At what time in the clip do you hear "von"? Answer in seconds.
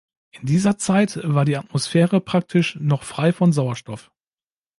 3.31-3.51